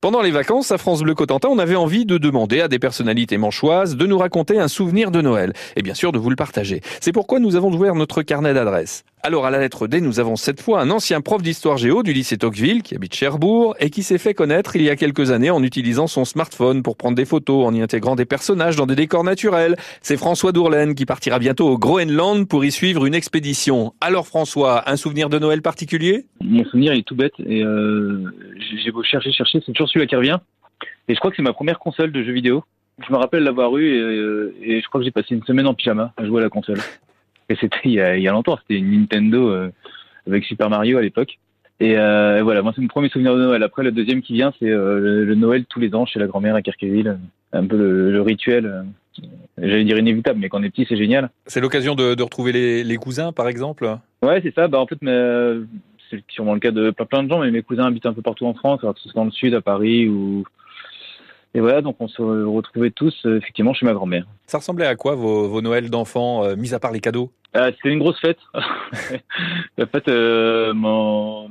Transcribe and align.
Pendant 0.00 0.22
les 0.22 0.30
vacances 0.30 0.70
à 0.70 0.78
France 0.78 1.02
Bleu 1.02 1.16
Cotentin, 1.16 1.48
on 1.50 1.58
avait 1.58 1.74
envie 1.74 2.06
de 2.06 2.18
demander 2.18 2.60
à 2.60 2.68
des 2.68 2.78
personnalités 2.78 3.36
manchoises 3.36 3.96
de 3.96 4.06
nous 4.06 4.16
raconter 4.16 4.56
un 4.56 4.68
souvenir 4.68 5.10
de 5.10 5.20
Noël 5.20 5.54
et 5.74 5.82
bien 5.82 5.94
sûr 5.94 6.12
de 6.12 6.18
vous 6.20 6.30
le 6.30 6.36
partager. 6.36 6.82
C'est 7.00 7.10
pourquoi 7.10 7.40
nous 7.40 7.56
avons 7.56 7.72
ouvert 7.72 7.96
notre 7.96 8.22
carnet 8.22 8.54
d'adresses. 8.54 9.02
Alors 9.24 9.46
à 9.46 9.50
la 9.50 9.58
lettre 9.58 9.88
D, 9.88 10.00
nous 10.00 10.20
avons 10.20 10.36
cette 10.36 10.60
fois 10.60 10.80
un 10.80 10.90
ancien 10.90 11.20
prof 11.20 11.42
d'histoire 11.42 11.76
géo 11.76 12.04
du 12.04 12.12
lycée 12.12 12.38
Tocqueville 12.38 12.84
qui 12.84 12.94
habite 12.94 13.16
Cherbourg 13.16 13.74
et 13.80 13.90
qui 13.90 14.04
s'est 14.04 14.18
fait 14.18 14.34
connaître 14.34 14.76
il 14.76 14.82
y 14.82 14.90
a 14.90 14.94
quelques 14.94 15.32
années 15.32 15.50
en 15.50 15.64
utilisant 15.64 16.06
son 16.06 16.24
smartphone 16.24 16.84
pour 16.84 16.96
prendre 16.96 17.16
des 17.16 17.24
photos 17.24 17.66
en 17.66 17.74
y 17.74 17.82
intégrant 17.82 18.14
des 18.14 18.24
personnages 18.24 18.76
dans 18.76 18.86
des 18.86 18.94
décors 18.94 19.24
naturels. 19.24 19.74
C'est 20.02 20.16
François 20.16 20.52
Dourlaine 20.52 20.94
qui 20.94 21.06
partira 21.06 21.40
bientôt 21.40 21.68
au 21.68 21.76
Groenland 21.76 22.46
pour 22.46 22.64
y 22.64 22.70
suivre 22.70 23.04
une 23.04 23.14
expédition. 23.14 23.92
Alors 24.00 24.28
François, 24.28 24.88
un 24.88 24.96
souvenir 24.96 25.28
de 25.28 25.40
Noël 25.40 25.60
particulier? 25.60 26.26
Mon 26.40 26.64
souvenir 26.66 26.92
est 26.92 27.02
tout 27.02 27.16
bête 27.16 27.32
et 27.44 27.64
euh, 27.64 28.22
j'ai 28.88 28.92
beau 28.92 29.02
chercher, 29.02 29.32
chercher, 29.32 29.60
c'est 29.64 29.72
toujours 29.72 29.88
celui-là 29.90 30.06
qui 30.06 30.16
revient. 30.16 30.38
Et 31.08 31.14
je 31.14 31.18
crois 31.18 31.30
que 31.30 31.36
c'est 31.36 31.42
ma 31.42 31.52
première 31.52 31.78
console 31.78 32.10
de 32.10 32.22
jeux 32.22 32.32
vidéo. 32.32 32.64
Je 33.06 33.12
me 33.12 33.18
rappelle 33.18 33.42
l'avoir 33.42 33.76
eu 33.76 33.86
et, 33.86 34.00
euh, 34.00 34.54
et 34.62 34.80
je 34.80 34.88
crois 34.88 34.98
que 35.00 35.04
j'ai 35.04 35.10
passé 35.10 35.34
une 35.34 35.44
semaine 35.44 35.66
en 35.66 35.74
pyjama 35.74 36.14
à 36.16 36.24
jouer 36.24 36.40
à 36.40 36.44
la 36.44 36.48
console. 36.48 36.78
Et 37.50 37.56
c'était 37.56 37.80
il, 37.84 37.92
y 37.92 38.00
a, 38.00 38.16
il 38.16 38.22
y 38.22 38.28
a 38.28 38.32
longtemps, 38.32 38.56
c'était 38.56 38.78
une 38.78 38.90
Nintendo 38.90 39.50
euh, 39.50 39.70
avec 40.26 40.44
Super 40.44 40.70
Mario 40.70 40.96
à 40.96 41.02
l'époque. 41.02 41.38
Et 41.80 41.98
euh, 41.98 42.40
voilà, 42.42 42.62
moi 42.62 42.72
c'est 42.74 42.80
mon 42.80 42.88
premier 42.88 43.10
souvenir 43.10 43.34
de 43.36 43.42
Noël. 43.42 43.62
Après 43.62 43.82
le 43.82 43.92
deuxième 43.92 44.22
qui 44.22 44.32
vient, 44.32 44.54
c'est 44.58 44.70
euh, 44.70 44.98
le, 44.98 45.24
le 45.26 45.34
Noël 45.34 45.66
tous 45.66 45.80
les 45.80 45.94
ans 45.94 46.06
chez 46.06 46.18
la 46.18 46.26
grand-mère 46.26 46.54
à 46.54 46.62
Kerqueville. 46.62 47.18
Un 47.52 47.66
peu 47.66 47.76
le, 47.76 48.10
le 48.10 48.22
rituel, 48.22 48.66
euh, 48.66 48.82
j'allais 49.58 49.84
dire 49.84 49.98
inévitable, 49.98 50.40
mais 50.40 50.48
quand 50.48 50.60
on 50.60 50.62
est 50.62 50.70
petit 50.70 50.86
c'est 50.88 50.96
génial. 50.96 51.28
C'est 51.46 51.60
l'occasion 51.60 51.94
de, 51.94 52.14
de 52.14 52.22
retrouver 52.22 52.52
les, 52.52 52.84
les 52.84 52.96
cousins 52.96 53.32
par 53.32 53.48
exemple? 53.48 53.84
Ouais, 54.22 54.40
c'est 54.42 54.54
ça. 54.54 54.66
Bah 54.66 54.80
en 54.80 54.86
fait, 54.86 54.98
mais, 55.02 55.12
c'est 56.10 56.22
sûrement 56.28 56.54
le 56.54 56.60
cas 56.60 56.70
de 56.70 56.90
plein, 56.90 57.22
de 57.22 57.28
gens, 57.28 57.40
mais 57.40 57.50
mes 57.50 57.62
cousins 57.62 57.86
habitent 57.86 58.06
un 58.06 58.12
peu 58.12 58.22
partout 58.22 58.46
en 58.46 58.54
France, 58.54 58.80
alors 58.82 58.94
que 58.94 59.00
ce 59.00 59.08
soit 59.08 59.20
dans 59.20 59.24
le 59.24 59.30
sud, 59.30 59.54
à 59.54 59.60
Paris 59.60 60.08
ou 60.08 60.44
et 61.54 61.60
voilà, 61.60 61.80
donc 61.80 61.96
on 61.98 62.08
se 62.08 62.20
retrouvait 62.20 62.90
tous 62.90 63.14
euh, 63.24 63.38
effectivement 63.38 63.72
chez 63.72 63.86
ma 63.86 63.94
grand-mère. 63.94 64.26
Ça 64.46 64.58
ressemblait 64.58 64.86
à 64.86 64.96
quoi 64.96 65.14
vos, 65.14 65.48
vos 65.48 65.62
Noëls 65.62 65.88
d'enfants, 65.88 66.44
euh, 66.44 66.56
mis 66.56 66.74
à 66.74 66.78
part 66.78 66.92
les 66.92 67.00
cadeaux? 67.00 67.32
Euh, 67.56 67.72
C'était 67.76 67.88
une 67.88 67.98
grosse 67.98 68.20
fête. 68.20 68.38
en 68.54 69.86
fait, 69.86 70.08
mon, 70.74 71.48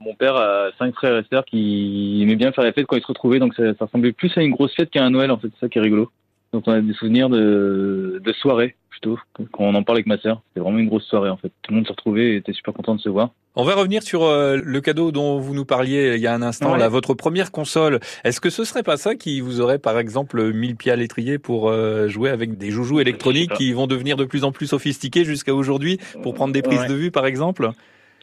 mon 0.00 0.14
père 0.18 0.36
a 0.36 0.68
cinq 0.78 0.94
frères 0.94 1.16
et 1.16 1.24
sœurs 1.32 1.46
qui 1.46 2.20
aimaient 2.22 2.36
bien 2.36 2.52
faire 2.52 2.62
la 2.62 2.72
fête 2.72 2.86
quand 2.86 2.96
ils 2.96 3.02
se 3.02 3.06
retrouvaient, 3.06 3.38
donc 3.38 3.54
ça, 3.54 3.74
ça 3.78 3.86
ressemblait 3.86 4.12
plus 4.12 4.36
à 4.36 4.42
une 4.42 4.52
grosse 4.52 4.74
fête 4.74 4.90
qu'à 4.90 5.02
un 5.02 5.10
Noël, 5.10 5.30
en 5.30 5.38
fait, 5.38 5.48
c'est 5.54 5.60
ça 5.60 5.68
qui 5.70 5.78
est 5.78 5.82
rigolo. 5.82 6.10
Donc 6.52 6.64
on 6.66 6.72
a 6.72 6.80
des 6.80 6.94
souvenirs 6.94 7.28
de, 7.28 8.20
de 8.22 8.32
soirée 8.34 8.76
plutôt, 8.90 9.18
quand 9.34 9.64
on 9.64 9.74
en 9.74 9.82
parle 9.82 9.98
avec 9.98 10.06
ma 10.06 10.18
sœur. 10.18 10.42
C'était 10.48 10.60
vraiment 10.60 10.78
une 10.78 10.88
grosse 10.88 11.04
soirée 11.06 11.30
en 11.30 11.36
fait. 11.36 11.52
Tout 11.62 11.70
le 11.72 11.76
monde 11.76 11.86
se 11.86 11.92
retrouvait 11.92 12.30
et 12.32 12.36
était 12.36 12.52
super 12.52 12.74
content 12.74 12.94
de 12.94 13.00
se 13.00 13.08
voir. 13.08 13.30
On 13.60 13.64
va 13.64 13.74
revenir 13.74 14.04
sur 14.04 14.22
euh, 14.22 14.56
le 14.62 14.80
cadeau 14.80 15.10
dont 15.10 15.40
vous 15.40 15.52
nous 15.52 15.64
parliez 15.64 16.14
il 16.14 16.20
y 16.20 16.28
a 16.28 16.32
un 16.34 16.42
instant, 16.42 16.74
Ouais. 16.74 16.78
là, 16.78 16.88
votre 16.88 17.14
première 17.14 17.50
console. 17.50 17.98
Est-ce 18.22 18.40
que 18.40 18.50
ce 18.50 18.62
serait 18.62 18.84
pas 18.84 18.96
ça 18.96 19.16
qui 19.16 19.40
vous 19.40 19.60
aurait, 19.60 19.80
par 19.80 19.98
exemple, 19.98 20.52
mis 20.52 20.68
le 20.68 20.74
pied 20.76 20.92
à 20.92 20.96
l'étrier 20.96 21.38
pour 21.38 21.68
euh, 21.68 22.06
jouer 22.06 22.30
avec 22.30 22.56
des 22.56 22.70
joujoux 22.70 23.00
électroniques 23.00 23.52
qui 23.54 23.72
vont 23.72 23.88
devenir 23.88 24.16
de 24.16 24.24
plus 24.24 24.44
en 24.44 24.52
plus 24.52 24.68
sophistiqués 24.68 25.24
jusqu'à 25.24 25.52
aujourd'hui 25.54 25.98
pour 26.22 26.34
prendre 26.34 26.52
des 26.54 26.62
prises 26.62 26.82
Ouais. 26.82 26.88
de 26.88 26.94
vue, 26.94 27.10
par 27.10 27.26
exemple? 27.26 27.70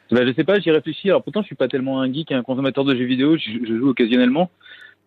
Bah, 0.09 0.25
je 0.25 0.31
sais 0.33 0.45
pas, 0.45 0.57
j'y 0.59 0.71
réfléchis. 0.71 1.09
Alors 1.09 1.21
pourtant, 1.21 1.41
je 1.41 1.47
suis 1.47 1.55
pas 1.55 1.67
tellement 1.67 1.99
un 1.99 2.11
geek, 2.13 2.31
un 2.31 2.41
consommateur 2.41 2.85
de 2.85 2.95
jeux 2.95 3.03
vidéo. 3.03 3.35
Je, 3.35 3.65
je 3.67 3.77
joue 3.77 3.89
occasionnellement, 3.89 4.49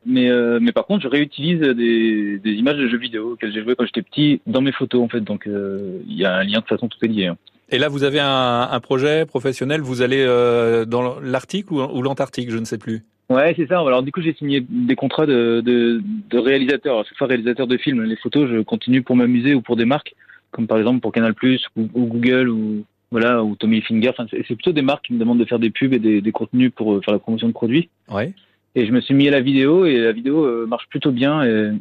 mais 0.04 0.28
euh, 0.28 0.58
mais 0.60 0.72
par 0.72 0.84
contre, 0.84 1.04
je 1.04 1.08
réutilise 1.08 1.60
des, 1.60 2.38
des 2.38 2.50
images 2.52 2.76
de 2.76 2.86
jeux 2.88 2.98
vidéo 2.98 3.32
auxquelles 3.32 3.52
j'ai 3.54 3.62
joué 3.62 3.74
quand 3.76 3.86
j'étais 3.86 4.02
petit 4.02 4.42
dans 4.46 4.60
mes 4.60 4.72
photos 4.72 5.00
en 5.02 5.08
fait. 5.08 5.20
Donc 5.22 5.46
euh, 5.46 6.00
il 6.06 6.16
y 6.18 6.26
a 6.26 6.34
un 6.34 6.42
lien 6.44 6.58
de 6.58 6.64
toute 6.64 6.68
façon 6.68 6.88
tout 6.88 6.98
est 7.02 7.08
lié. 7.08 7.26
hein. 7.28 7.36
Et 7.70 7.78
là, 7.78 7.88
vous 7.88 8.02
avez 8.02 8.20
un, 8.20 8.69
un 8.70 8.80
projet 8.80 9.27
professionnel, 9.27 9.83
vous 9.83 10.00
allez 10.00 10.24
euh, 10.27 10.84
dans 10.86 11.20
l'Arctique 11.20 11.70
ou, 11.70 11.80
ou 11.83 12.02
l'Antarctique, 12.02 12.50
je 12.50 12.58
ne 12.58 12.64
sais 12.64 12.78
plus. 12.78 13.02
Ouais, 13.28 13.52
c'est 13.56 13.66
ça. 13.66 13.80
Alors 13.80 14.02
du 14.02 14.11
coup, 14.11 14.22
j'ai 14.22 14.33
signé 14.33 14.64
des 14.66 14.97
contrats 14.97 15.27
de 15.27 15.61
de, 15.61 16.00
de 16.30 16.39
réalisateur. 16.39 16.94
Alors, 16.94 17.06
cette 17.06 17.19
fois, 17.19 17.27
réalisateur 17.27 17.66
de 17.66 17.77
films. 17.77 18.02
Les 18.05 18.16
photos, 18.16 18.48
je 18.50 18.62
continue 18.62 19.02
pour 19.02 19.16
m'amuser 19.16 19.55
ou 19.55 19.61
pour 19.61 19.77
des 19.77 19.84
marques, 19.84 20.14
comme 20.50 20.66
par 20.66 20.78
exemple 20.78 21.00
pour 21.00 21.12
Canal+ 21.12 21.34
ou, 21.77 21.89
ou 21.92 22.06
Google 22.06 22.48
ou 22.48 22.84
voilà 23.11 23.45
ou 23.45 23.55
Tommy 23.55 23.77
Hilfiger. 23.79 24.08
Enfin, 24.08 24.24
c'est 24.30 24.55
plutôt 24.55 24.73
des 24.73 24.80
marques 24.80 25.05
qui 25.05 25.12
me 25.12 25.18
demandent 25.18 25.39
de 25.39 25.45
faire 25.45 25.58
des 25.58 25.68
pubs 25.68 25.92
et 25.92 25.98
des, 25.98 26.23
des 26.23 26.33
contenus 26.33 26.73
pour 26.74 26.95
euh, 26.95 27.02
faire 27.02 27.12
la 27.12 27.20
promotion 27.20 27.48
de 27.48 27.52
produits. 27.52 27.90
Ouais. 28.11 28.33
Et 28.74 28.86
je 28.86 28.92
me 28.92 29.02
suis 29.02 29.12
mis 29.12 29.29
à 29.29 29.30
la 29.30 29.42
vidéo 29.42 29.85
et 29.85 29.98
la 29.98 30.12
vidéo 30.12 30.46
euh, 30.46 30.67
marche 30.67 30.89
plutôt 30.89 31.11
bien. 31.11 31.45
Et, 31.45 31.73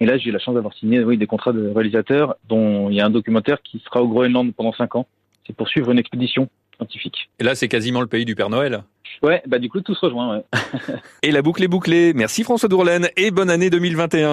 et 0.00 0.06
là, 0.06 0.16
j'ai 0.16 0.30
eu 0.30 0.32
la 0.32 0.38
chance 0.38 0.54
d'avoir 0.54 0.72
signé 0.72 1.04
oui, 1.04 1.18
des 1.18 1.26
contrats 1.26 1.52
de 1.52 1.68
réalisateur, 1.68 2.36
dont 2.48 2.88
il 2.88 2.96
y 2.96 3.00
a 3.02 3.06
un 3.06 3.10
documentaire 3.10 3.60
qui 3.60 3.78
sera 3.84 4.02
au 4.02 4.08
Groenland 4.08 4.54
pendant 4.54 4.72
cinq 4.72 4.96
ans. 4.96 5.06
C'est 5.46 5.54
pour 5.54 5.68
suivre 5.68 5.90
une 5.90 5.98
expédition 5.98 6.48
scientifique. 6.76 7.30
Et 7.38 7.44
là, 7.44 7.54
c'est 7.54 7.68
quasiment 7.68 8.00
le 8.00 8.06
pays 8.06 8.24
du 8.24 8.34
Père 8.34 8.50
Noël. 8.50 8.82
Ouais, 9.22 9.42
bah 9.46 9.58
du 9.58 9.68
coup, 9.68 9.80
tout 9.80 9.94
se 9.94 10.04
rejoint. 10.04 10.36
Ouais. 10.36 10.44
Et 11.22 11.30
la 11.30 11.42
boucle 11.42 11.62
est 11.62 11.68
bouclée. 11.68 12.12
Merci 12.14 12.42
François 12.42 12.68
Dourlaine 12.68 13.08
et 13.16 13.30
bonne 13.30 13.50
année 13.50 13.70
2021. 13.70 14.28